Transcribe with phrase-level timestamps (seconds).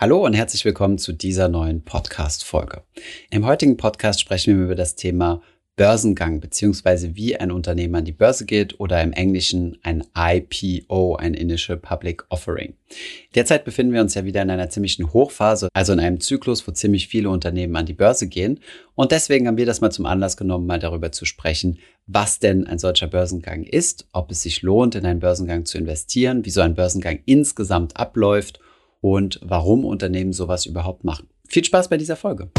[0.00, 2.84] Hallo und herzlich willkommen zu dieser neuen Podcast-Folge.
[3.28, 5.42] Im heutigen Podcast sprechen wir über das Thema
[5.76, 11.34] Börsengang beziehungsweise wie ein Unternehmen an die Börse geht oder im Englischen ein IPO, ein
[11.34, 12.72] Initial Public Offering.
[13.34, 16.72] Derzeit befinden wir uns ja wieder in einer ziemlichen Hochphase, also in einem Zyklus, wo
[16.72, 18.60] ziemlich viele Unternehmen an die Börse gehen.
[18.94, 22.66] Und deswegen haben wir das mal zum Anlass genommen, mal darüber zu sprechen, was denn
[22.66, 26.62] ein solcher Börsengang ist, ob es sich lohnt, in einen Börsengang zu investieren, wie so
[26.62, 28.60] ein Börsengang insgesamt abläuft
[29.00, 31.28] und warum Unternehmen sowas überhaupt machen.
[31.48, 32.50] Viel Spaß bei dieser Folge.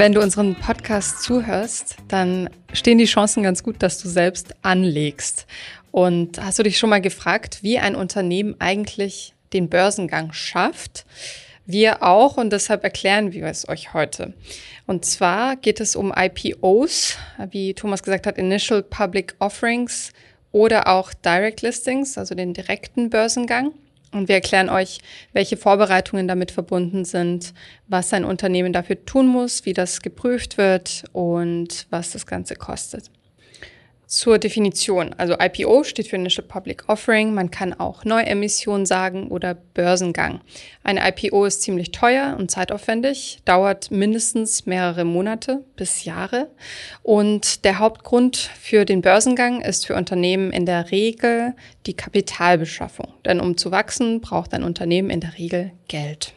[0.00, 5.46] Wenn du unseren Podcast zuhörst, dann stehen die Chancen ganz gut, dass du selbst anlegst.
[5.90, 11.04] Und hast du dich schon mal gefragt, wie ein Unternehmen eigentlich den Börsengang schafft?
[11.70, 14.32] Wir auch und deshalb erklären wir es euch heute.
[14.86, 17.16] Und zwar geht es um IPOs,
[17.50, 20.12] wie Thomas gesagt hat, Initial Public Offerings
[20.52, 23.72] oder auch Direct Listings, also den direkten Börsengang.
[24.12, 24.98] Und wir erklären euch,
[25.32, 27.54] welche Vorbereitungen damit verbunden sind,
[27.86, 33.10] was ein Unternehmen dafür tun muss, wie das geprüft wird und was das Ganze kostet.
[34.10, 35.14] Zur Definition.
[35.18, 37.32] Also IPO steht für Initial Public Offering.
[37.32, 40.40] Man kann auch Neuemission sagen oder Börsengang.
[40.82, 46.50] Eine IPO ist ziemlich teuer und zeitaufwendig, dauert mindestens mehrere Monate bis Jahre.
[47.04, 51.54] Und der Hauptgrund für den Börsengang ist für Unternehmen in der Regel
[51.86, 53.14] die Kapitalbeschaffung.
[53.24, 56.34] Denn um zu wachsen, braucht ein Unternehmen in der Regel Geld.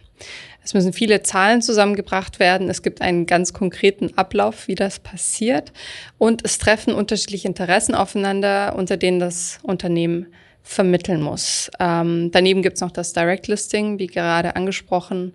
[0.63, 2.69] Es müssen viele Zahlen zusammengebracht werden.
[2.69, 5.73] Es gibt einen ganz konkreten Ablauf, wie das passiert.
[6.17, 10.27] Und es treffen unterschiedliche Interessen aufeinander, unter denen das Unternehmen
[10.63, 11.69] vermitteln muss.
[11.79, 15.33] Ähm, daneben gibt es noch das Direct Listing, wie gerade angesprochen.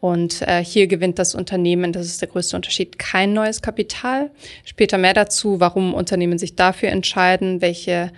[0.00, 4.30] Und äh, hier gewinnt das Unternehmen, das ist der größte Unterschied, kein neues Kapital.
[4.64, 8.10] Später mehr dazu, warum Unternehmen sich dafür entscheiden, welche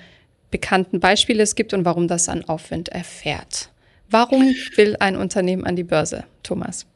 [0.52, 3.71] bekannten Beispiele es gibt und warum das an Aufwind erfährt.
[4.12, 6.86] Warum will ein Unternehmen an die Börse, Thomas?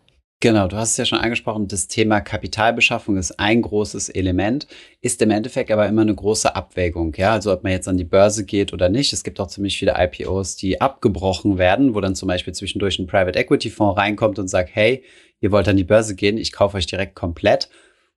[0.40, 4.66] Genau, du hast es ja schon angesprochen, das Thema Kapitalbeschaffung ist ein großes Element,
[5.00, 8.04] ist im Endeffekt aber immer eine große Abwägung, ja, also ob man jetzt an die
[8.04, 9.14] Börse geht oder nicht.
[9.14, 13.06] Es gibt auch ziemlich viele IPOs, die abgebrochen werden, wo dann zum Beispiel zwischendurch ein
[13.06, 15.02] Private Equity Fonds reinkommt und sagt, hey,
[15.40, 17.70] ihr wollt an die Börse gehen, ich kaufe euch direkt komplett.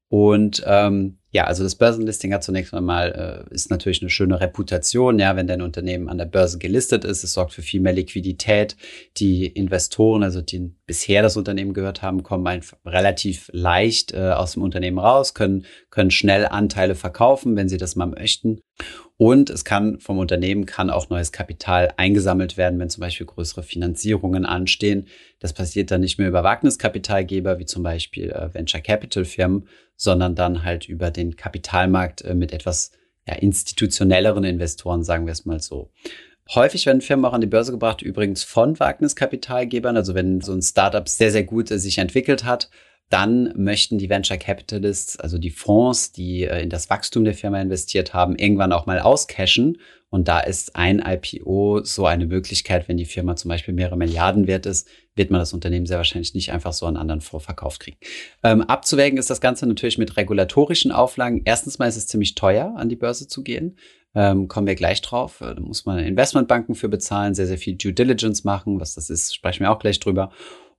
[0.10, 5.20] Und ähm, ja, also das Börsenlisting hat zunächst einmal äh, ist natürlich eine schöne Reputation,
[5.20, 7.24] ja, wenn dein Unternehmen an der Börse gelistet ist.
[7.24, 8.76] Es sorgt für viel mehr Liquidität.
[9.18, 14.64] Die Investoren, also die bisher das Unternehmen gehört haben, kommen relativ leicht äh, aus dem
[14.64, 18.62] Unternehmen raus, können können schnell Anteile verkaufen, wenn sie das mal möchten.
[19.18, 23.64] Und es kann vom Unternehmen kann auch neues Kapital eingesammelt werden, wenn zum Beispiel größere
[23.64, 25.08] Finanzierungen anstehen.
[25.40, 29.68] Das passiert dann nicht mehr über Wagniskapitalgeber wie zum Beispiel äh, Venture Capital Firmen,
[30.00, 32.92] sondern dann halt über den Kapitalmarkt äh, mit etwas
[33.28, 35.92] ja, institutionelleren Investoren, sagen wir es mal so.
[36.56, 39.98] Häufig werden Firmen auch an die Börse gebracht, übrigens von Wagniskapitalgebern.
[39.98, 42.70] Also wenn so ein Startup sehr, sehr gut äh, sich entwickelt hat,
[43.10, 47.62] dann möchten die Venture Capitalists, also die Fonds, die äh, in das Wachstum der Firma
[47.62, 49.80] investiert haben, irgendwann auch mal auscashen.
[50.10, 54.48] Und da ist ein IPO so eine Möglichkeit, wenn die Firma zum Beispiel mehrere Milliarden
[54.48, 57.82] wert ist, wird man das Unternehmen sehr wahrscheinlich nicht einfach so an anderen Fonds verkauft
[57.82, 57.98] kriegen.
[58.44, 61.42] Ähm, abzuwägen ist das Ganze natürlich mit regulatorischen Auflagen.
[61.46, 63.78] Erstens mal ist es ziemlich teuer, an die Börse zu gehen.
[64.16, 65.42] Ähm, kommen wir gleich drauf.
[65.42, 68.80] Äh, da muss man Investmentbanken für bezahlen, sehr, sehr viel Due Diligence machen.
[68.80, 70.32] Was das ist, sprechen wir auch gleich drüber.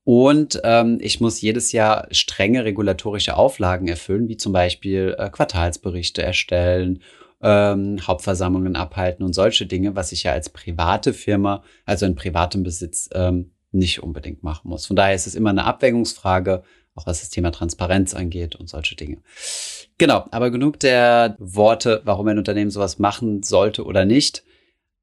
[0.03, 6.23] Und ähm, ich muss jedes Jahr strenge regulatorische Auflagen erfüllen, wie zum Beispiel äh, Quartalsberichte
[6.23, 7.03] erstellen,
[7.43, 12.63] ähm, Hauptversammlungen abhalten und solche Dinge, was ich ja als private Firma, also in privatem
[12.63, 14.87] Besitz, ähm, nicht unbedingt machen muss.
[14.87, 16.63] Von daher ist es immer eine Abwägungsfrage,
[16.95, 19.19] auch was das Thema Transparenz angeht und solche Dinge.
[19.99, 24.43] Genau, aber genug der Worte, warum ein Unternehmen sowas machen sollte oder nicht.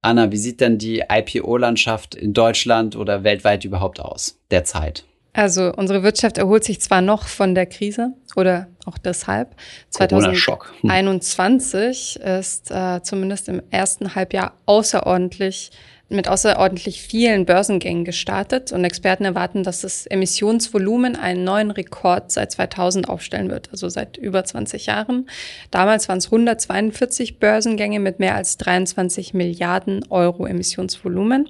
[0.02, 5.06] Anna, wie sieht denn die IPO-Landschaft in Deutschland oder weltweit überhaupt aus derzeit?
[5.38, 9.56] Also unsere Wirtschaft erholt sich zwar noch von der Krise oder auch deshalb.
[9.92, 12.40] 2021 hm.
[12.40, 15.70] ist äh, zumindest im ersten Halbjahr außerordentlich
[16.10, 22.52] mit außerordentlich vielen Börsengängen gestartet und Experten erwarten, dass das Emissionsvolumen einen neuen Rekord seit
[22.54, 25.30] 2000 aufstellen wird, also seit über 20 Jahren.
[25.70, 31.50] Damals waren es 142 Börsengänge mit mehr als 23 Milliarden Euro Emissionsvolumen.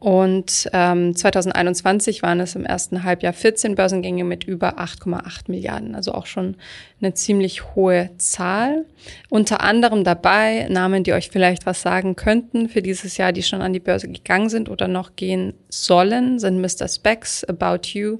[0.00, 6.12] Und ähm, 2021 waren es im ersten Halbjahr 14 Börsengänge mit über 8,8 Milliarden, also
[6.12, 6.56] auch schon
[7.00, 8.84] eine ziemlich hohe Zahl.
[9.28, 13.60] Unter anderem dabei Namen, die euch vielleicht was sagen könnten für dieses Jahr, die schon
[13.60, 16.86] an die Börse gegangen sind oder noch gehen sollen, sind Mr.
[16.86, 18.18] Specs, About You,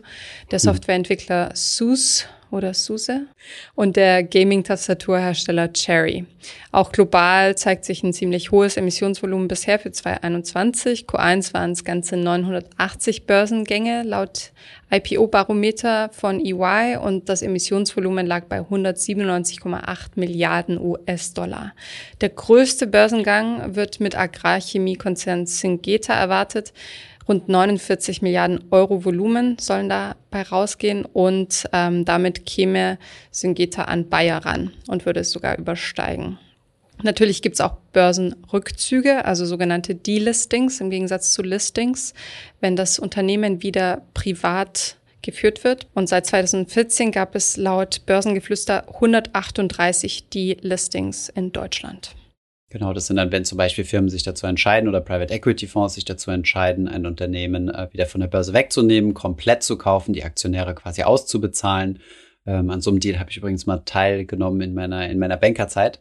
[0.51, 0.65] der hm.
[0.65, 3.27] Softwareentwickler SUSE oder SUSE
[3.75, 6.25] und der Gaming-Tastaturhersteller Cherry.
[6.73, 11.07] Auch global zeigt sich ein ziemlich hohes Emissionsvolumen bisher für 2021.
[11.07, 14.53] Q1 waren es ganze 980 Börsengänge laut
[14.91, 21.75] IPO-Barometer von EY und das Emissionsvolumen lag bei 197,8 Milliarden US-Dollar.
[22.21, 26.73] Der größte Börsengang wird mit Agrarchemiekonzern Syngenta erwartet.
[27.29, 32.99] Rund 49 Milliarden Euro Volumen sollen dabei rausgehen und ähm, damit käme
[33.31, 36.39] Syngenta an Bayer ran und würde es sogar übersteigen.
[37.03, 42.13] Natürlich gibt's auch Börsenrückzüge, also sogenannte Delistings im Gegensatz zu Listings,
[42.61, 45.87] wenn das Unternehmen wieder privat geführt wird.
[45.95, 52.17] Und seit 2014 gab es laut Börsengeflüster 138 Delistings in Deutschland.
[52.71, 55.95] Genau, das sind dann, wenn zum Beispiel Firmen sich dazu entscheiden oder Private Equity Fonds
[55.95, 60.25] sich dazu entscheiden, ein Unternehmen äh, wieder von der Börse wegzunehmen, komplett zu kaufen, die
[60.25, 62.01] Aktionäre quasi auszubezahlen.
[62.45, 65.99] Ähm, an so einem Deal habe ich übrigens mal teilgenommen in meiner, in meiner Bankerzeit.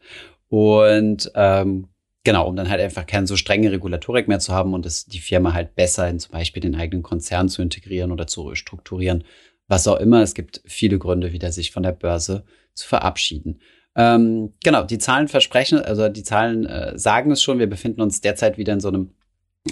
[0.50, 1.88] Und ähm,
[2.26, 5.20] genau, um dann halt einfach keine so strenge Regulatorik mehr zu haben und es, die
[5.20, 9.24] Firma halt besser in zum Beispiel den eigenen Konzern zu integrieren oder zu restrukturieren.
[9.70, 10.22] Was auch immer.
[10.22, 12.44] Es gibt viele Gründe, wieder sich von der Börse
[12.74, 13.62] zu verabschieden.
[13.98, 18.22] Ähm, genau, die Zahlen versprechen, also die Zahlen äh, sagen es schon, wir befinden uns
[18.22, 19.10] derzeit wieder in so einem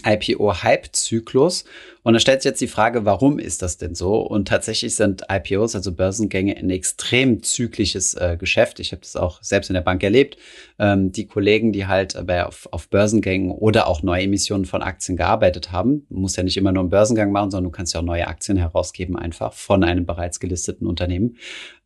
[0.04, 1.66] IPO-Hype-Zyklus.
[2.04, 4.18] Und da stellt sich jetzt die Frage, warum ist das denn so?
[4.18, 8.80] Und tatsächlich sind IPOs, also Börsengänge, ein extrem zyklisches äh, Geschäft.
[8.80, 10.38] Ich habe das auch selbst in der Bank erlebt.
[10.78, 15.72] Ähm, die Kollegen, die halt bei, auf, auf Börsengängen oder auch Neuemissionen von Aktien gearbeitet
[15.72, 18.28] haben, muss ja nicht immer nur einen Börsengang machen, sondern du kannst ja auch neue
[18.28, 21.38] Aktien herausgeben, einfach von einem bereits gelisteten Unternehmen.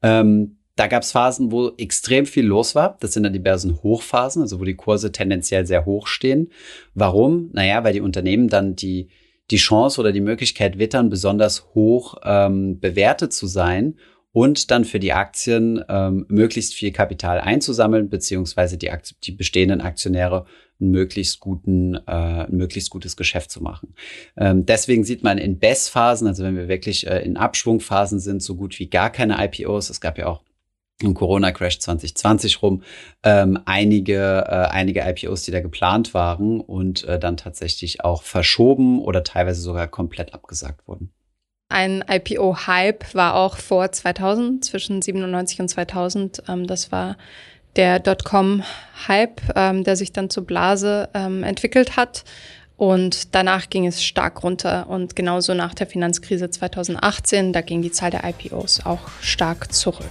[0.02, 2.98] Ähm, da gab es Phasen, wo extrem viel los war.
[3.02, 6.52] Das sind dann die Börsenhochphasen, also wo die Kurse tendenziell sehr hoch stehen.
[6.94, 7.50] Warum?
[7.52, 9.10] Naja, weil die Unternehmen dann die,
[9.52, 13.96] die Chance oder die Möglichkeit wittern, besonders hoch ähm, bewertet zu sein
[14.32, 18.90] und dann für die Aktien ähm, möglichst viel Kapital einzusammeln, beziehungsweise die,
[19.24, 20.46] die bestehenden Aktionäre
[20.80, 23.96] einen möglichst guten, äh, ein möglichst gutes Geschäft zu machen.
[24.38, 28.56] Ähm, deswegen sieht man in Best-Phasen, also wenn wir wirklich äh, in Abschwungphasen sind, so
[28.56, 29.90] gut wie gar keine IPOs.
[29.90, 30.44] Es gab ja auch
[31.02, 32.84] im Corona-Crash 2020 rum
[33.24, 39.00] ähm, einige, äh, einige IPOs, die da geplant waren und äh, dann tatsächlich auch verschoben
[39.02, 41.12] oder teilweise sogar komplett abgesagt wurden.
[41.70, 46.44] Ein IPO-Hype war auch vor 2000, zwischen 97 und 2000.
[46.50, 47.16] Ähm, das war
[47.76, 52.24] der Dotcom-Hype, ähm, der sich dann zur Blase ähm, entwickelt hat.
[52.76, 54.90] Und danach ging es stark runter.
[54.90, 60.06] Und genauso nach der Finanzkrise 2018, da ging die Zahl der IPOs auch stark zurück.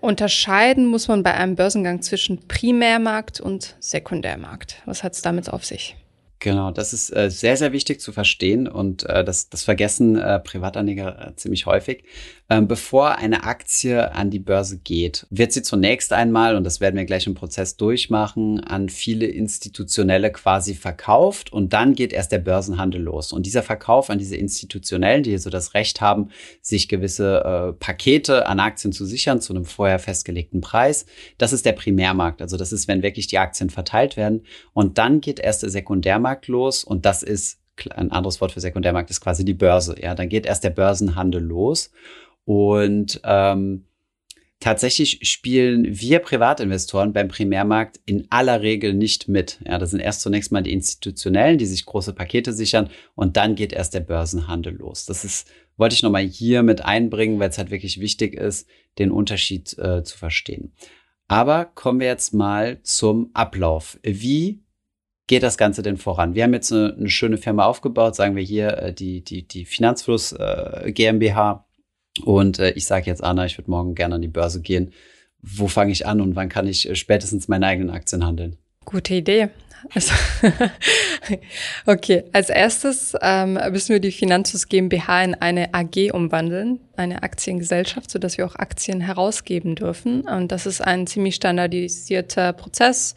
[0.00, 4.82] Unterscheiden muss man bei einem Börsengang zwischen Primärmarkt und Sekundärmarkt.
[4.84, 5.96] Was hat es damit auf sich?
[6.38, 10.38] Genau, das ist äh, sehr, sehr wichtig zu verstehen und äh, das, das vergessen äh,
[10.38, 12.04] Privatanleger äh, ziemlich häufig.
[12.48, 16.96] Ähm, bevor eine Aktie an die Börse geht, wird sie zunächst einmal, und das werden
[16.96, 22.38] wir gleich im Prozess durchmachen, an viele Institutionelle quasi verkauft und dann geht erst der
[22.38, 23.32] Börsenhandel los.
[23.32, 26.28] Und dieser Verkauf an diese Institutionellen, die so das Recht haben,
[26.62, 31.06] sich gewisse äh, Pakete an Aktien zu sichern zu einem vorher festgelegten Preis,
[31.38, 32.42] das ist der Primärmarkt.
[32.42, 34.42] Also das ist, wenn wirklich die Aktien verteilt werden.
[34.72, 37.58] Und dann geht erst der Sekundärmarkt los und das ist
[37.94, 39.96] ein anderes Wort für Sekundärmarkt ist quasi die Börse.
[40.00, 41.90] Ja, dann geht erst der Börsenhandel los
[42.46, 43.84] und ähm,
[44.60, 49.58] tatsächlich spielen wir Privatinvestoren beim Primärmarkt in aller Regel nicht mit.
[49.66, 53.56] Ja, das sind erst zunächst mal die Institutionellen, die sich große Pakete sichern und dann
[53.56, 55.06] geht erst der Börsenhandel los.
[55.06, 59.10] Das ist, wollte ich nochmal hier mit einbringen, weil es halt wirklich wichtig ist, den
[59.10, 60.72] Unterschied äh, zu verstehen.
[61.26, 63.98] Aber kommen wir jetzt mal zum Ablauf.
[64.04, 64.62] Wie
[65.26, 66.36] geht das Ganze denn voran?
[66.36, 69.64] Wir haben jetzt eine, eine schöne Firma aufgebaut, sagen wir hier äh, die, die, die
[69.64, 71.65] Finanzfluss äh, GmbH.
[72.24, 74.92] Und äh, ich sage jetzt, Anna, ich würde morgen gerne an die Börse gehen.
[75.42, 78.56] Wo fange ich an und wann kann ich äh, spätestens meine eigenen Aktien handeln?
[78.84, 79.48] Gute Idee.
[79.94, 80.14] Also,
[81.86, 88.10] okay, als erstes ähm, müssen wir die Finanzfluss GmbH in eine AG umwandeln, eine Aktiengesellschaft,
[88.10, 90.22] sodass wir auch Aktien herausgeben dürfen.
[90.22, 93.14] Und das ist ein ziemlich standardisierter Prozess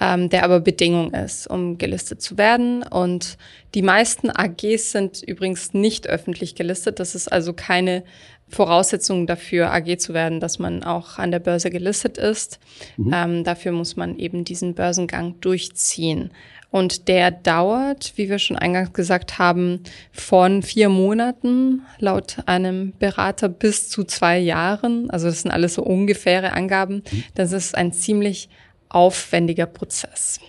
[0.00, 2.82] ähm, der aber Bedingung ist, um gelistet zu werden.
[2.82, 3.38] Und
[3.74, 7.00] die meisten AGs sind übrigens nicht öffentlich gelistet.
[7.00, 8.04] Das ist also keine
[8.48, 12.60] Voraussetzung dafür, AG zu werden, dass man auch an der Börse gelistet ist.
[12.96, 13.12] Mhm.
[13.12, 16.30] Ähm, dafür muss man eben diesen Börsengang durchziehen.
[16.70, 23.48] Und der dauert, wie wir schon eingangs gesagt haben, von vier Monaten laut einem Berater
[23.48, 25.10] bis zu zwei Jahren.
[25.10, 27.02] Also das sind alles so ungefähre Angaben.
[27.10, 27.24] Mhm.
[27.34, 28.48] Das ist ein ziemlich
[28.88, 30.40] aufwendiger Prozess.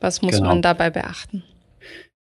[0.00, 0.48] Was muss genau.
[0.48, 1.42] man dabei beachten?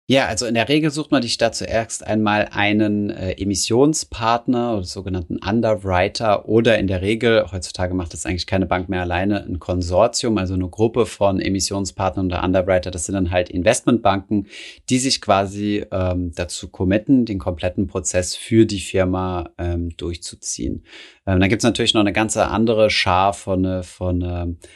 [0.10, 4.86] Ja, also in der Regel sucht man sich da zuerst einmal einen äh, Emissionspartner oder
[4.86, 9.60] sogenannten Underwriter oder in der Regel, heutzutage macht das eigentlich keine Bank mehr alleine, ein
[9.60, 12.90] Konsortium, also eine Gruppe von Emissionspartnern oder Underwriter.
[12.90, 14.48] Das sind dann halt Investmentbanken,
[14.90, 20.86] die sich quasi ähm, dazu committen, den kompletten Prozess für die Firma ähm, durchzuziehen.
[21.26, 24.68] Ähm, dann gibt's natürlich noch eine ganze andere Schar von, äh, von ähm, äh,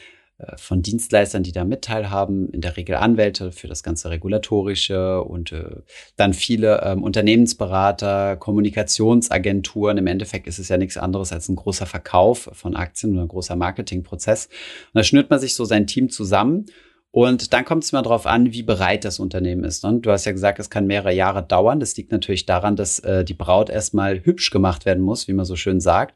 [0.56, 5.82] von Dienstleistern, die da mitteilhaben, in der Regel Anwälte für das ganze Regulatorische und äh,
[6.16, 9.98] dann viele ähm, Unternehmensberater, Kommunikationsagenturen.
[9.98, 13.28] Im Endeffekt ist es ja nichts anderes als ein großer Verkauf von Aktien oder ein
[13.28, 14.46] großer Marketingprozess.
[14.46, 16.66] Und da schnürt man sich so sein Team zusammen.
[17.14, 19.84] Und dann kommt es mal darauf an, wie bereit das Unternehmen ist.
[19.84, 21.78] Und du hast ja gesagt, es kann mehrere Jahre dauern.
[21.78, 25.44] Das liegt natürlich daran, dass äh, die Braut erstmal hübsch gemacht werden muss, wie man
[25.44, 26.14] so schön sagt.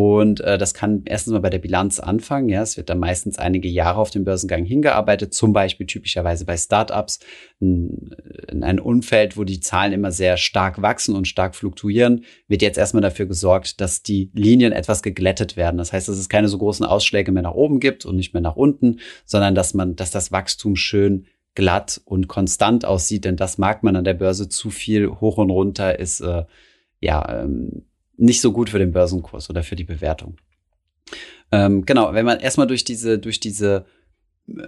[0.00, 2.48] Und äh, das kann erstens mal bei der Bilanz anfangen.
[2.48, 6.56] Ja, es wird dann meistens einige Jahre auf dem Börsengang hingearbeitet, zum Beispiel typischerweise bei
[6.56, 7.18] Startups
[7.58, 8.14] in,
[8.48, 12.78] in ein Umfeld, wo die Zahlen immer sehr stark wachsen und stark fluktuieren, wird jetzt
[12.78, 15.78] erstmal dafür gesorgt, dass die Linien etwas geglättet werden.
[15.78, 18.40] Das heißt, dass es keine so großen Ausschläge mehr nach oben gibt und nicht mehr
[18.40, 21.26] nach unten, sondern dass man, dass das Wachstum schön
[21.56, 25.50] glatt und konstant aussieht, denn das mag man an der Börse zu viel hoch und
[25.50, 26.44] runter ist äh,
[27.00, 27.87] ja ähm,
[28.18, 30.36] nicht so gut für den Börsenkurs oder für die Bewertung.
[31.50, 33.86] Ähm, genau, wenn man erstmal durch diese, durch diese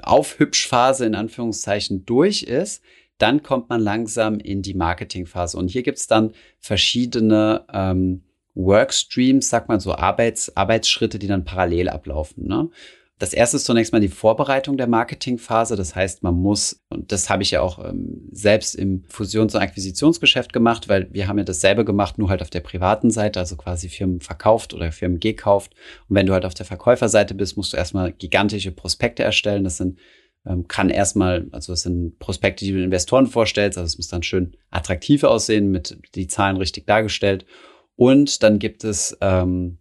[0.03, 2.83] Aufhübschphase in Anführungszeichen durch ist,
[3.19, 5.59] dann kommt man langsam in die Marketingphase.
[5.59, 8.23] Und hier gibt's dann verschiedene ähm,
[8.55, 12.47] Workstreams, sagt man so, Arbeits, Arbeitsschritte, die dann parallel ablaufen.
[12.47, 12.71] Ne?
[13.21, 15.77] Das erste ist zunächst mal die Vorbereitung der Marketingphase.
[15.77, 19.61] Das heißt, man muss, und das habe ich ja auch ähm, selbst im Fusions- und
[19.61, 23.57] Akquisitionsgeschäft gemacht, weil wir haben ja dasselbe gemacht, nur halt auf der privaten Seite, also
[23.57, 25.75] quasi Firmen verkauft oder Firmen gekauft.
[26.09, 29.65] Und wenn du halt auf der Verkäuferseite bist, musst du erstmal gigantische Prospekte erstellen.
[29.65, 29.99] Das sind
[30.47, 34.23] ähm, kann erstmal, also es sind Prospekte, die du Investoren vorstellst, also es muss dann
[34.23, 37.45] schön attraktiv aussehen, mit die Zahlen richtig dargestellt.
[37.97, 39.80] Und dann gibt es ähm,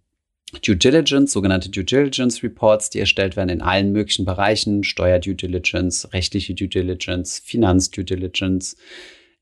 [0.51, 5.36] Due Diligence, sogenannte Due Diligence Reports, die erstellt werden in allen möglichen Bereichen, Steuer Due
[5.36, 8.75] Diligence, rechtliche Due Diligence, Finanz Due Diligence,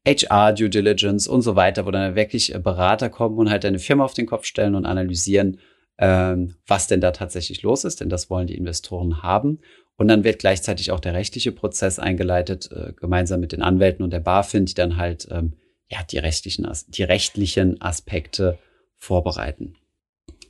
[0.06, 4.04] HR Due Diligence und so weiter, wo dann wirklich Berater kommen und halt eine Firma
[4.04, 5.60] auf den Kopf stellen und analysieren,
[5.98, 9.60] ähm, was denn da tatsächlich los ist, denn das wollen die Investoren haben.
[9.96, 14.12] Und dann wird gleichzeitig auch der rechtliche Prozess eingeleitet, äh, gemeinsam mit den Anwälten und
[14.12, 15.54] der BaFin, die dann halt ähm,
[15.90, 18.60] ja die rechtlichen, die rechtlichen Aspekte
[18.98, 19.76] vorbereiten.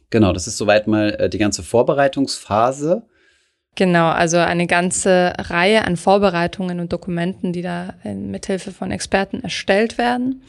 [0.09, 3.03] Genau, das ist soweit mal äh, die ganze Vorbereitungsphase.
[3.77, 9.99] Genau, also eine ganze Reihe an Vorbereitungen und Dokumenten, die da mithilfe von Experten erstellt
[9.99, 10.41] werden.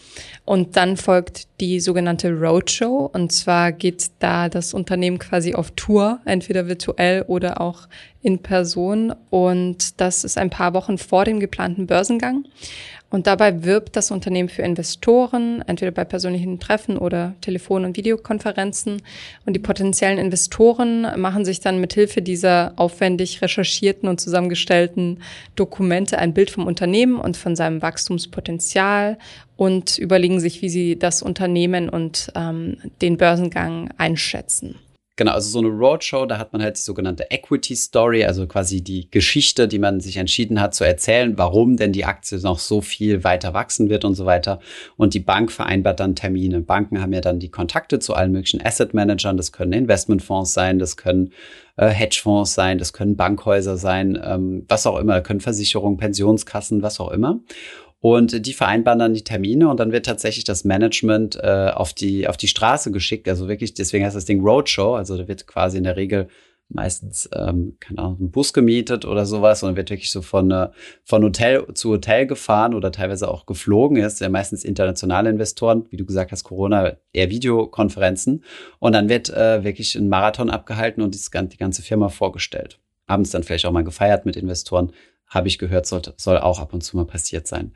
[0.46, 3.10] Und dann folgt die sogenannte Roadshow.
[3.12, 7.86] Und zwar geht da das Unternehmen quasi auf Tour, entweder virtuell oder auch
[8.22, 9.14] in Person.
[9.28, 12.46] Und das ist ein paar Wochen vor dem geplanten Börsengang.
[13.10, 19.00] Und dabei wirbt das Unternehmen für Investoren, entweder bei persönlichen Treffen oder Telefon- und Videokonferenzen.
[19.46, 25.22] Und die potenziellen Investoren machen sich dann mit Hilfe dieser aufwendig recherchierten und zusammengestellten
[25.56, 29.16] Dokumente ein Bild vom Unternehmen und von seinem Wachstumspotenzial
[29.56, 34.76] und überlegen sich, wie sie das Unternehmen und ähm, den Börsengang einschätzen.
[35.18, 38.82] Genau, also so eine Roadshow, da hat man halt die sogenannte Equity Story, also quasi
[38.82, 42.80] die Geschichte, die man sich entschieden hat zu erzählen, warum denn die Aktie noch so
[42.80, 44.60] viel weiter wachsen wird und so weiter.
[44.96, 46.60] Und die Bank vereinbart dann Termine.
[46.60, 49.36] Banken haben ja dann die Kontakte zu allen möglichen Asset Managern.
[49.36, 51.32] Das können Investmentfonds sein, das können
[51.74, 57.00] äh, Hedgefonds sein, das können Bankhäuser sein, ähm, was auch immer, können Versicherungen, Pensionskassen, was
[57.00, 57.40] auch immer.
[58.00, 62.28] Und die vereinbaren dann die Termine und dann wird tatsächlich das Management äh, auf, die,
[62.28, 63.28] auf die Straße geschickt.
[63.28, 64.94] Also wirklich, deswegen heißt das Ding Roadshow.
[64.94, 66.28] Also da wird quasi in der Regel
[66.68, 70.68] meistens, ähm, keine Ahnung, ein Bus gemietet oder sowas und wird wirklich so von, äh,
[71.02, 73.96] von Hotel zu Hotel gefahren oder teilweise auch geflogen.
[73.96, 78.44] ist ja meistens internationale Investoren, wie du gesagt hast, Corona, eher Videokonferenzen.
[78.78, 82.78] Und dann wird äh, wirklich ein Marathon abgehalten und die ganze Firma vorgestellt.
[83.06, 84.92] Abends dann vielleicht auch mal gefeiert mit Investoren
[85.28, 87.72] habe ich gehört, soll, soll auch ab und zu mal passiert sein.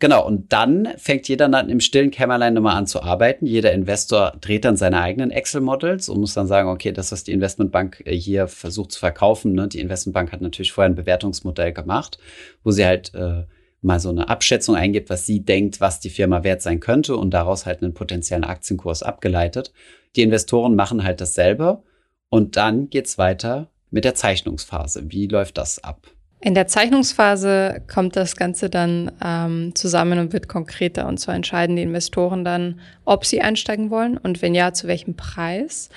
[0.00, 3.46] Genau, und dann fängt jeder dann im stillen Kämmerlein nochmal an zu arbeiten.
[3.46, 7.32] Jeder Investor dreht dann seine eigenen Excel-Models und muss dann sagen, okay, das, was die
[7.32, 12.18] Investmentbank äh, hier versucht zu verkaufen, ne, die Investmentbank hat natürlich vorher ein Bewertungsmodell gemacht,
[12.62, 13.44] wo sie halt äh,
[13.82, 17.32] mal so eine Abschätzung eingibt, was sie denkt, was die Firma wert sein könnte und
[17.32, 19.72] daraus halt einen potenziellen Aktienkurs abgeleitet.
[20.14, 21.82] Die Investoren machen halt dasselbe
[22.28, 25.10] und dann geht's weiter mit der Zeichnungsphase.
[25.10, 26.06] Wie läuft das ab?
[26.40, 31.08] In der Zeichnungsphase kommt das Ganze dann ähm, zusammen und wird konkreter.
[31.08, 35.16] Und zwar entscheiden die Investoren dann, ob sie einsteigen wollen und wenn ja, zu welchem
[35.16, 35.88] Preis.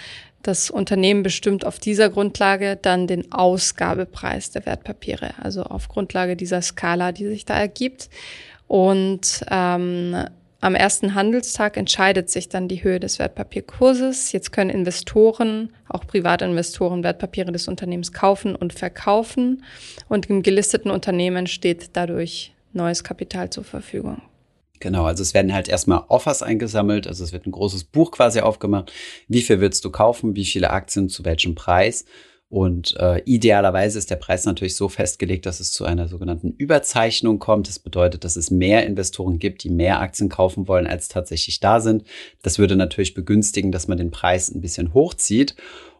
[0.41, 6.63] Das Unternehmen bestimmt auf dieser Grundlage dann den Ausgabepreis der Wertpapiere, also auf Grundlage dieser
[6.63, 8.09] Skala, die sich da ergibt.
[8.67, 10.15] Und ähm,
[10.61, 14.31] am ersten Handelstag entscheidet sich dann die Höhe des Wertpapierkurses.
[14.31, 19.63] Jetzt können Investoren, auch Privatinvestoren, Wertpapiere des Unternehmens kaufen und verkaufen.
[20.07, 24.21] Und im gelisteten Unternehmen steht dadurch neues Kapital zur Verfügung.
[24.79, 28.39] Genau, also es werden halt erstmal Offers eingesammelt, also es wird ein großes Buch quasi
[28.39, 28.91] aufgemacht.
[29.27, 30.35] Wie viel willst du kaufen?
[30.35, 32.05] Wie viele Aktien zu welchem Preis?
[32.51, 37.39] Und äh, idealerweise ist der Preis natürlich so festgelegt, dass es zu einer sogenannten Überzeichnung
[37.39, 37.69] kommt.
[37.69, 41.79] Das bedeutet, dass es mehr Investoren gibt, die mehr Aktien kaufen wollen, als tatsächlich da
[41.79, 42.03] sind.
[42.41, 45.55] Das würde natürlich begünstigen, dass man den Preis ein bisschen hochzieht.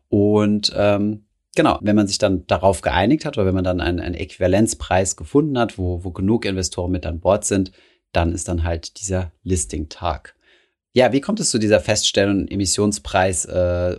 [0.10, 1.24] Und ähm,
[1.56, 5.16] genau, wenn man sich dann darauf geeinigt hat oder wenn man dann einen, einen Äquivalenzpreis
[5.16, 7.72] gefunden hat, wo, wo genug Investoren mit an Bord sind,
[8.12, 10.36] dann ist dann halt dieser Listing-Tag.
[10.94, 13.96] Ja, wie kommt es zu dieser Feststellung Emissionspreis äh?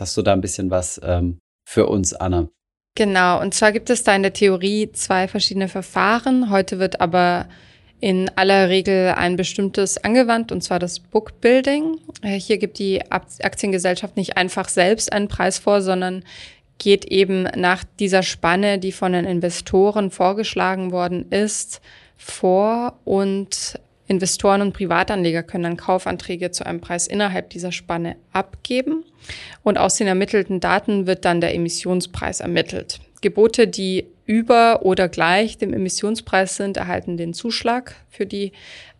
[0.00, 2.48] Hast du da ein bisschen was ähm, für uns, Anna?
[2.96, 6.50] Genau, und zwar gibt es da in der Theorie zwei verschiedene Verfahren.
[6.50, 7.48] Heute wird aber
[8.00, 11.98] in aller Regel ein bestimmtes angewandt, und zwar das Bookbuilding.
[12.22, 16.24] Äh, hier gibt die Aktiengesellschaft nicht einfach selbst einen Preis vor, sondern
[16.78, 21.80] geht eben nach dieser Spanne, die von den Investoren vorgeschlagen worden ist,
[22.16, 23.78] vor und
[24.10, 29.04] Investoren und Privatanleger können dann Kaufanträge zu einem Preis innerhalb dieser Spanne abgeben
[29.62, 32.98] und aus den ermittelten Daten wird dann der Emissionspreis ermittelt.
[33.20, 38.50] Gebote, die über oder gleich dem Emissionspreis sind, erhalten den Zuschlag für die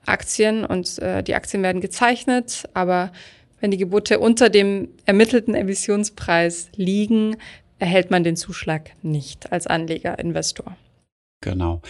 [0.07, 3.11] Aktien und äh, die Aktien werden gezeichnet, aber
[3.59, 7.37] wenn die Gebote unter dem ermittelten Emissionspreis liegen,
[7.81, 10.77] erhält man den Zuschlag nicht als Anleger, Investor.
[11.43, 11.81] Genau.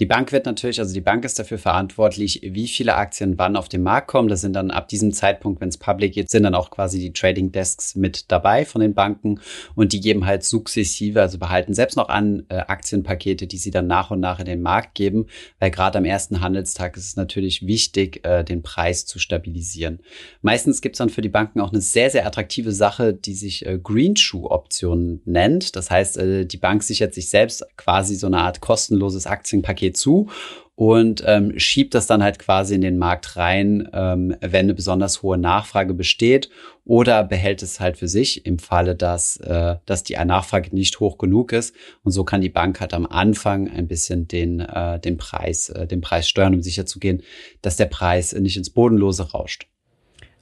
[0.00, 3.68] Die Bank wird natürlich, also die Bank ist dafür verantwortlich, wie viele Aktien wann auf
[3.68, 4.28] den Markt kommen.
[4.28, 7.12] Das sind dann ab diesem Zeitpunkt, wenn es public geht, sind dann auch quasi die
[7.12, 9.40] Trading Desks mit dabei von den Banken
[9.76, 13.86] und die geben halt sukzessive, also behalten selbst noch an äh, Aktienpakete, die sie dann
[13.86, 15.26] nach und nach in den Markt geben,
[15.60, 20.00] weil gerade am ersten Handelstag ist es natürlich wichtig, äh, den Preis zu stabilisieren.
[20.42, 23.64] Meistens gibt es dann für die Banken auch eine sehr, sehr attraktive Sache, die sich
[23.64, 25.76] äh, Green Shoe Option nennt.
[25.76, 28.60] Das heißt, äh, die Bank sichert sich selbst quasi so eine Art
[28.96, 30.28] kostenloses Aktienpaket Paket zu
[30.74, 35.22] und ähm, schiebt das dann halt quasi in den Markt rein, ähm, wenn eine besonders
[35.22, 36.50] hohe Nachfrage besteht
[36.84, 41.16] oder behält es halt für sich im Falle, dass, äh, dass die Nachfrage nicht hoch
[41.16, 41.74] genug ist.
[42.04, 45.86] Und so kann die Bank halt am Anfang ein bisschen den, äh, den, Preis, äh,
[45.86, 47.22] den Preis steuern, um sicherzugehen,
[47.62, 49.66] dass der Preis nicht ins Bodenlose rauscht.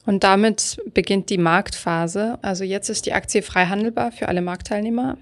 [0.05, 2.37] Und damit beginnt die Marktphase.
[2.41, 5.17] Also jetzt ist die Aktie frei handelbar für alle Marktteilnehmer.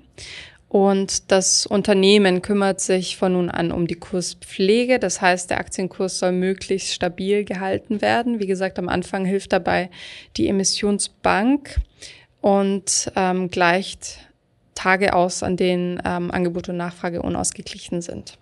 [0.73, 4.97] Und das Unternehmen kümmert sich von nun an um die Kurspflege.
[4.97, 8.39] Das heißt, der Aktienkurs soll möglichst stabil gehalten werden.
[8.39, 9.91] Wie gesagt, am Anfang hilft dabei
[10.35, 11.75] die Emissionsbank
[12.41, 14.17] und ähm, gleicht
[14.73, 18.39] Tage aus, an denen ähm, Angebot und Nachfrage unausgeglichen sind.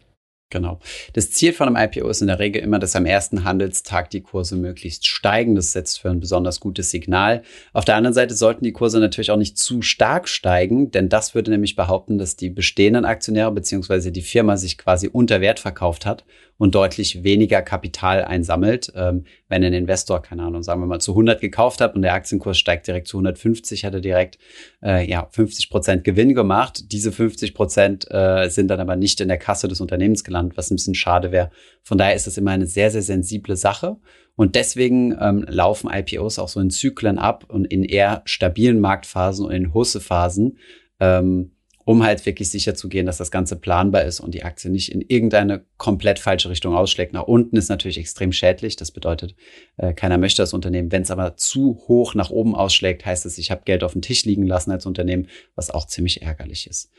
[0.51, 0.79] Genau.
[1.13, 4.21] Das Ziel von einem IPO ist in der Regel immer, dass am ersten Handelstag die
[4.21, 5.55] Kurse möglichst steigen.
[5.55, 7.41] Das setzt für ein besonders gutes Signal.
[7.71, 11.33] Auf der anderen Seite sollten die Kurse natürlich auch nicht zu stark steigen, denn das
[11.33, 14.11] würde nämlich behaupten, dass die bestehenden Aktionäre bzw.
[14.11, 16.25] die Firma sich quasi unter Wert verkauft hat
[16.61, 18.93] und deutlich weniger Kapital einsammelt.
[18.95, 22.13] Ähm, wenn ein Investor, keine Ahnung, sagen wir mal zu 100 gekauft hat und der
[22.13, 24.37] Aktienkurs steigt direkt zu 150, hat er direkt
[24.83, 26.91] äh, ja 50 Prozent Gewinn gemacht.
[26.91, 30.69] Diese 50 Prozent äh, sind dann aber nicht in der Kasse des Unternehmens gelandet, was
[30.69, 31.49] ein bisschen schade wäre.
[31.81, 33.97] Von daher ist das immer eine sehr, sehr sensible Sache.
[34.35, 39.47] Und deswegen ähm, laufen IPOs auch so in Zyklen ab und in eher stabilen Marktphasen
[39.47, 40.59] und in Hussephasen.
[40.99, 41.53] Ähm,
[41.91, 44.93] um halt wirklich sicher zu gehen, dass das Ganze planbar ist und die Aktie nicht
[44.93, 47.11] in irgendeine komplett falsche Richtung ausschlägt.
[47.11, 48.77] Nach unten ist natürlich extrem schädlich.
[48.77, 49.35] Das bedeutet,
[49.75, 50.89] äh, keiner möchte das Unternehmen.
[50.93, 54.01] Wenn es aber zu hoch nach oben ausschlägt, heißt es, ich habe Geld auf dem
[54.01, 56.91] Tisch liegen lassen als Unternehmen, was auch ziemlich ärgerlich ist.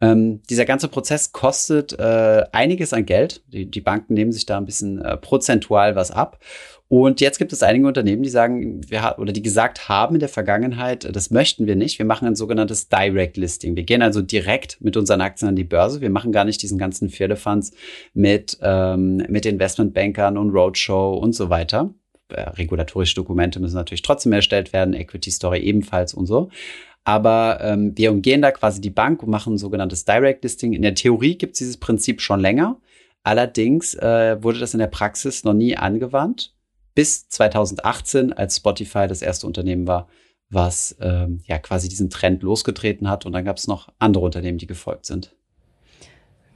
[0.00, 3.42] Ähm, dieser ganze Prozess kostet äh, einiges an Geld.
[3.48, 6.38] Die, die Banken nehmen sich da ein bisschen äh, prozentual was ab.
[6.90, 10.30] Und jetzt gibt es einige Unternehmen, die sagen, wir oder die gesagt haben in der
[10.30, 11.98] Vergangenheit, das möchten wir nicht.
[11.98, 13.76] Wir machen ein sogenanntes Direct Listing.
[13.76, 16.00] Wir gehen also direkt mit unseren Aktien an die Börse.
[16.00, 17.72] Wir machen gar nicht diesen ganzen Firlefanz
[18.14, 21.92] mit, ähm, mit Investmentbankern und Roadshow und so weiter.
[22.30, 26.48] Äh, regulatorische Dokumente müssen natürlich trotzdem erstellt werden, Equity Story ebenfalls und so.
[27.04, 30.72] Aber ähm, wir umgehen da quasi die Bank und machen ein sogenanntes Direct Listing.
[30.72, 32.80] In der Theorie gibt es dieses Prinzip schon länger.
[33.24, 36.54] Allerdings äh, wurde das in der Praxis noch nie angewandt
[36.98, 40.08] bis 2018, als Spotify das erste Unternehmen war,
[40.50, 43.24] was ähm, ja quasi diesen Trend losgetreten hat.
[43.24, 45.32] Und dann gab es noch andere Unternehmen, die gefolgt sind.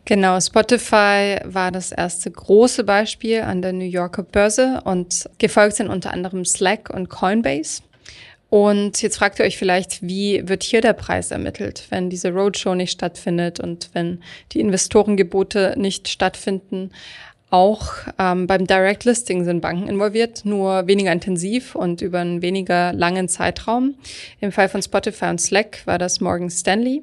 [0.04, 5.86] Genau, Spotify war das erste große Beispiel an der New Yorker Börse und gefolgt sind
[5.86, 7.82] unter anderem Slack und Coinbase.
[8.50, 12.74] Und jetzt fragt ihr euch vielleicht, wie wird hier der Preis ermittelt, wenn diese Roadshow
[12.74, 16.90] nicht stattfindet und wenn die Investorengebote nicht stattfinden?
[17.52, 22.94] Auch ähm, beim Direct Listing sind Banken involviert, nur weniger intensiv und über einen weniger
[22.94, 23.94] langen Zeitraum.
[24.40, 27.02] Im Fall von Spotify und Slack war das Morgan Stanley.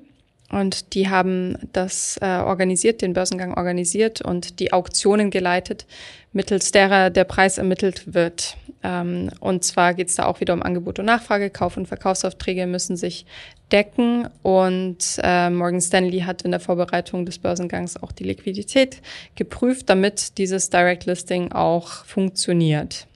[0.49, 5.85] Und die haben das äh, organisiert, den Börsengang organisiert und die Auktionen geleitet,
[6.33, 8.57] mittels derer der Preis ermittelt wird.
[8.81, 11.51] Ähm, und zwar geht es da auch wieder um Angebot und Nachfrage.
[11.51, 13.27] Kauf- und Verkaufsaufträge müssen sich
[13.71, 14.27] decken.
[14.43, 19.01] Und äh, Morgan Stanley hat in der Vorbereitung des Börsengangs auch die Liquidität
[19.35, 23.07] geprüft, damit dieses Direct Listing auch funktioniert.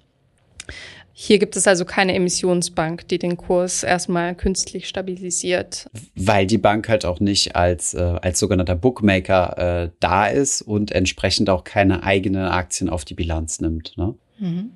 [1.16, 5.88] Hier gibt es also keine Emissionsbank, die den Kurs erstmal künstlich stabilisiert.
[6.16, 10.92] Weil die Bank halt auch nicht als, äh, als sogenannter Bookmaker äh, da ist und
[10.92, 13.96] entsprechend auch keine eigenen Aktien auf die Bilanz nimmt.
[13.96, 14.16] Ne?
[14.40, 14.72] Mhm.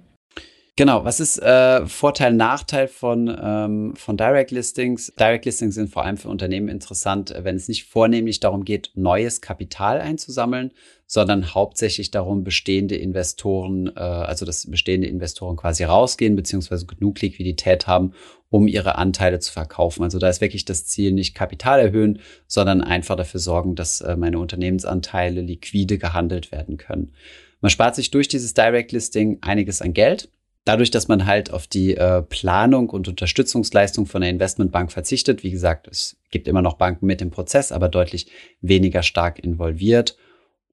[0.78, 5.12] Genau, was ist äh, Vorteil, Nachteil von, ähm, von Direct Listings?
[5.20, 9.42] Direct Listings sind vor allem für Unternehmen interessant, wenn es nicht vornehmlich darum geht, neues
[9.42, 10.72] Kapital einzusammeln,
[11.08, 17.88] sondern hauptsächlich darum, bestehende Investoren, äh, also dass bestehende Investoren quasi rausgehen, beziehungsweise genug Liquidität
[17.88, 18.14] haben,
[18.52, 20.04] um ihre Anteile zu verkaufen.
[20.04, 24.16] Also da ist wirklich das Ziel nicht Kapital erhöhen, sondern einfach dafür sorgen, dass äh,
[24.16, 27.14] meine Unternehmensanteile liquide gehandelt werden können.
[27.62, 30.30] Man spart sich durch dieses Direct Listing einiges an Geld
[30.68, 35.52] dadurch, dass man halt auf die äh, Planung und Unterstützungsleistung von der Investmentbank verzichtet, wie
[35.52, 38.28] gesagt, es gibt immer noch Banken mit im Prozess, aber deutlich
[38.62, 40.18] weniger stark involviert.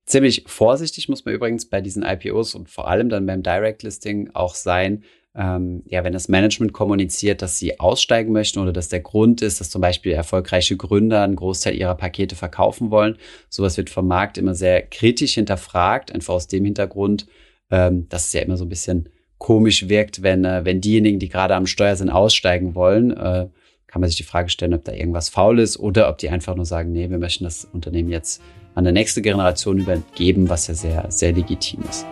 [0.05, 4.31] Ziemlich vorsichtig muss man übrigens bei diesen IPOs und vor allem dann beim Direct Listing
[4.35, 5.05] auch sein,
[5.37, 9.61] ähm, ja, wenn das Management kommuniziert, dass sie aussteigen möchten oder dass der Grund ist,
[9.61, 13.17] dass zum Beispiel erfolgreiche Gründer einen Großteil ihrer Pakete verkaufen wollen.
[13.49, 17.27] Sowas wird vom Markt immer sehr kritisch hinterfragt, einfach aus dem Hintergrund,
[17.71, 19.09] ähm, dass es ja immer so ein bisschen
[19.45, 23.11] komisch wirkt, wenn, äh, wenn diejenigen, die gerade am Steuer sind, aussteigen wollen.
[23.11, 23.49] Äh,
[23.87, 26.57] kann man sich die Frage stellen, ob da irgendwas faul ist oder ob die einfach
[26.57, 28.41] nur sagen, nee, wir möchten das Unternehmen jetzt
[28.75, 32.07] an der nächste Generation übergeben, was ja sehr, sehr legitim ist.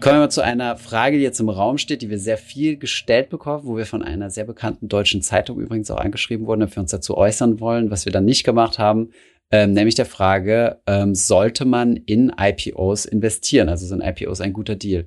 [0.00, 2.76] Kommen wir mal zu einer Frage, die jetzt im Raum steht, die wir sehr viel
[2.76, 6.76] gestellt bekommen, wo wir von einer sehr bekannten deutschen Zeitung übrigens auch angeschrieben wurden, ob
[6.76, 9.12] wir uns dazu äußern wollen, was wir dann nicht gemacht haben
[9.54, 13.68] ähm, nämlich der Frage, ähm, sollte man in IPOs investieren?
[13.68, 15.06] Also sind IPOs ein guter Deal?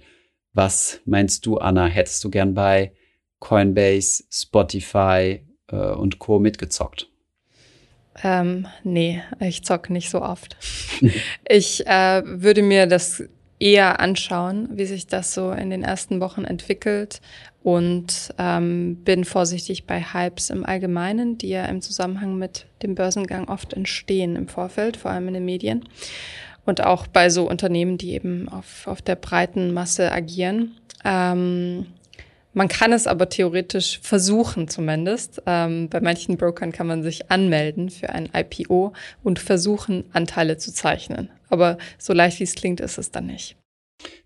[0.54, 1.86] Was meinst du, Anna?
[1.86, 2.94] Hättest du gern bei
[3.40, 6.40] Coinbase, Spotify äh, und Co.
[6.40, 7.10] mitgezockt?
[8.24, 10.56] Ähm, nee, ich zocke nicht so oft.
[11.50, 13.24] ich äh, würde mir das
[13.60, 17.20] eher anschauen, wie sich das so in den ersten Wochen entwickelt
[17.68, 23.50] und ähm, bin vorsichtig bei Hypes im Allgemeinen, die ja im Zusammenhang mit dem Börsengang
[23.50, 25.84] oft entstehen im Vorfeld, vor allem in den Medien.
[26.66, 30.78] Und auch bei so Unternehmen, die eben auf, auf der breiten Masse agieren.
[31.04, 31.88] Ähm,
[32.54, 35.42] man kann es aber theoretisch versuchen zumindest.
[35.46, 38.94] Ähm, bei manchen Brokern kann man sich anmelden für ein IPO
[39.26, 41.32] und versuchen, Anteile zu zeichnen.
[41.50, 43.58] Aber so leicht wie es klingt, ist es dann nicht.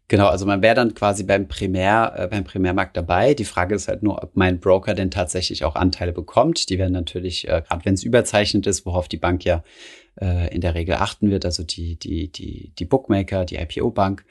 [0.07, 3.33] Genau, also man wäre dann quasi beim Primär, äh, beim Primärmarkt dabei.
[3.33, 6.69] Die Frage ist halt nur, ob mein Broker denn tatsächlich auch Anteile bekommt.
[6.69, 9.63] Die werden natürlich, äh, gerade wenn es überzeichnet ist, worauf die Bank ja
[10.19, 14.25] äh, in der Regel achten wird, also die, die, die, die Bookmaker, die IPO-Bank.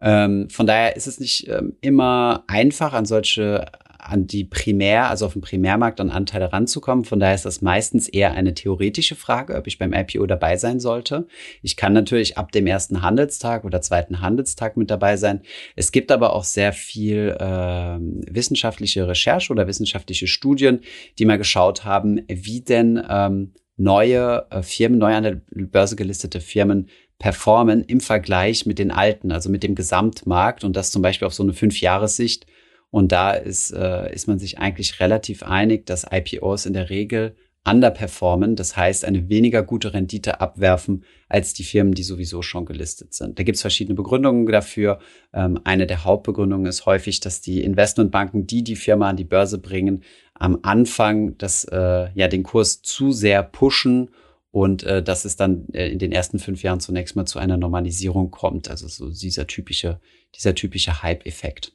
[0.00, 3.66] Ähm, von daher ist es nicht ähm, immer einfach, an solche
[4.04, 7.04] an die Primär, also auf dem Primärmarkt an Anteile ranzukommen.
[7.04, 10.80] Von daher ist das meistens eher eine theoretische Frage, ob ich beim IPO dabei sein
[10.80, 11.26] sollte.
[11.62, 15.40] Ich kann natürlich ab dem ersten Handelstag oder zweiten Handelstag mit dabei sein.
[15.76, 17.98] Es gibt aber auch sehr viel äh,
[18.30, 20.80] wissenschaftliche Recherche oder wissenschaftliche Studien,
[21.18, 26.40] die mal geschaut haben, wie denn ähm, neue äh, Firmen, neu an der Börse gelistete
[26.40, 26.88] Firmen
[27.18, 31.34] performen im Vergleich mit den alten, also mit dem Gesamtmarkt und das zum Beispiel auf
[31.34, 32.46] so eine Fünfjahressicht
[32.94, 37.34] und da ist, äh, ist man sich eigentlich relativ einig, dass IPOs in der Regel
[37.68, 43.12] underperformen, das heißt eine weniger gute Rendite abwerfen als die Firmen, die sowieso schon gelistet
[43.12, 43.36] sind.
[43.36, 45.00] Da gibt es verschiedene Begründungen dafür.
[45.32, 49.58] Ähm, eine der Hauptbegründungen ist häufig, dass die Investmentbanken, die die Firma an die Börse
[49.58, 50.04] bringen,
[50.34, 54.10] am Anfang das, äh, ja, den Kurs zu sehr pushen
[54.52, 57.56] und äh, dass es dann äh, in den ersten fünf Jahren zunächst mal zu einer
[57.56, 58.70] Normalisierung kommt.
[58.70, 60.00] Also so dieser typische,
[60.36, 61.72] dieser typische Hype-Effekt.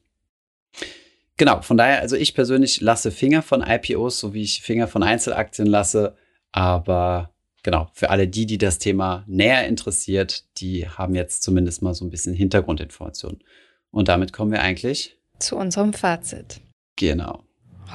[1.40, 5.04] Genau, von daher, also ich persönlich lasse Finger von IPOs, so wie ich Finger von
[5.04, 6.18] Einzelaktien lasse.
[6.52, 11.94] Aber genau, für alle die, die das Thema näher interessiert, die haben jetzt zumindest mal
[11.94, 13.40] so ein bisschen Hintergrundinformationen.
[13.90, 16.60] Und damit kommen wir eigentlich zu unserem Fazit.
[16.98, 17.42] Genau.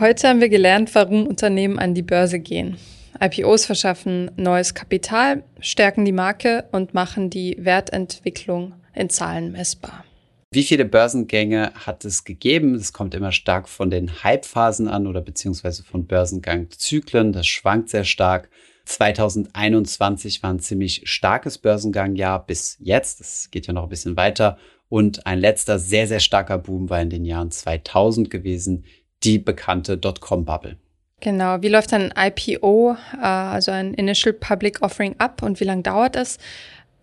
[0.00, 2.78] Heute haben wir gelernt, warum Unternehmen an die Börse gehen.
[3.20, 10.06] IPOs verschaffen neues Kapital, stärken die Marke und machen die Wertentwicklung in Zahlen messbar.
[10.54, 12.74] Wie viele Börsengänge hat es gegeben?
[12.74, 17.32] Das kommt immer stark von den Hypephasen an oder beziehungsweise von Börsengangzyklen.
[17.32, 18.48] Das schwankt sehr stark.
[18.84, 23.18] 2021 war ein ziemlich starkes Börsengangjahr bis jetzt.
[23.18, 24.56] Das geht ja noch ein bisschen weiter.
[24.88, 28.84] Und ein letzter sehr, sehr starker Boom war in den Jahren 2000 gewesen,
[29.24, 30.76] die bekannte Dotcom-Bubble.
[31.18, 31.62] Genau.
[31.62, 36.14] Wie läuft ein IPO, äh, also ein Initial Public Offering ab und wie lange dauert
[36.14, 36.38] es?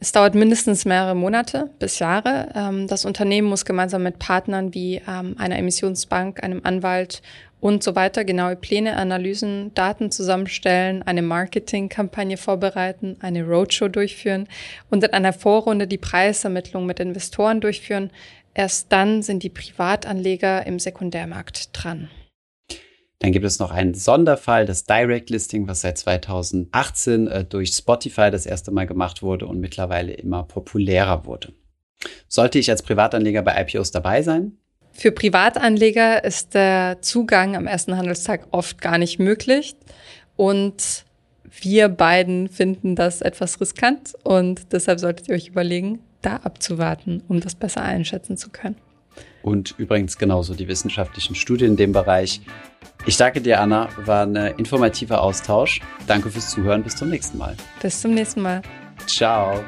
[0.04, 2.50] Es dauert mindestens mehrere Monate bis Jahre.
[2.56, 7.22] Ähm, das Unternehmen muss gemeinsam mit Partnern wie ähm, einer Emissionsbank, einem Anwalt
[7.60, 14.48] und so weiter genaue Pläne, Analysen, Daten zusammenstellen, eine Marketingkampagne vorbereiten, eine Roadshow durchführen
[14.90, 18.10] und in einer Vorrunde die Preisermittlung mit Investoren durchführen.
[18.56, 22.10] Erst dann sind die Privatanleger im Sekundärmarkt dran.
[23.22, 28.32] Dann gibt es noch einen Sonderfall, das Direct Listing, was seit 2018 äh, durch Spotify
[28.32, 31.54] das erste Mal gemacht wurde und mittlerweile immer populärer wurde.
[32.28, 34.54] Sollte ich als Privatanleger bei IPOs dabei sein?
[34.92, 39.76] Für Privatanleger ist der Zugang am ersten Handelstag oft gar nicht möglich
[40.36, 41.06] und
[41.62, 47.40] wir beiden finden das etwas riskant und deshalb solltet ihr euch überlegen, da abzuwarten, um
[47.40, 48.78] das besser einschätzen zu können.
[49.44, 52.42] Und übrigens genauso die wissenschaftlichen Studien in dem Bereich.
[53.06, 53.90] Ich danke dir, Anna.
[54.06, 55.82] War ein informativer Austausch.
[56.08, 56.84] Danke fürs Zuhören.
[56.84, 57.56] Bis zum nächsten Mal.
[57.82, 58.62] Bis zum nächsten Mal.
[59.08, 59.64] Ciao.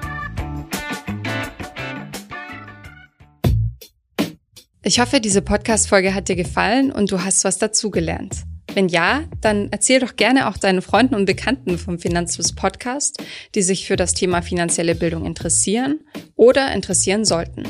[4.84, 8.44] Ich hoffe, diese Podcast-Folge hat dir gefallen und du hast was dazugelernt.
[8.74, 13.24] Wenn ja, dann erzähl doch gerne auch deinen Freunden und Bekannten vom Finanzfluss Podcast,
[13.56, 16.00] die sich für das Thema finanzielle Bildung interessieren
[16.36, 17.64] oder interessieren sollten.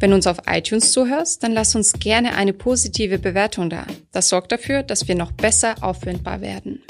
[0.00, 3.86] Wenn du uns auf iTunes zuhörst, dann lass uns gerne eine positive Bewertung da.
[4.12, 6.82] Das sorgt dafür, dass wir noch besser auffindbar werden.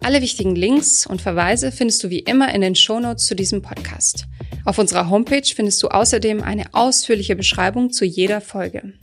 [0.00, 4.26] Alle wichtigen Links und Verweise findest du wie immer in den Shownotes zu diesem Podcast.
[4.64, 8.94] Auf unserer Homepage findest du außerdem eine ausführliche Beschreibung zu jeder Folge.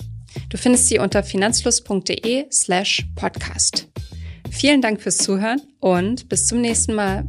[0.50, 3.88] Du findest sie unter finanzfluss.de slash podcast.
[4.50, 7.28] Vielen Dank fürs Zuhören und bis zum nächsten Mal.